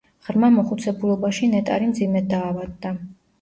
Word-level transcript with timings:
ღრმა 0.27 0.47
მოხუცებულობაში 0.53 1.51
ნეტარი 1.51 1.91
მძიმედ 1.93 2.27
დაავადდა. 2.33 2.95